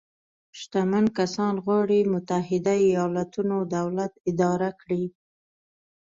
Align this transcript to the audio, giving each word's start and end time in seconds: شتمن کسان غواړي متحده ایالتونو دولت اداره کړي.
شتمن 0.59 1.05
کسان 1.17 1.53
غواړي 1.65 1.99
متحده 2.13 2.73
ایالتونو 2.87 3.57
دولت 3.75 4.11
اداره 4.29 4.69
کړي. 4.81 5.03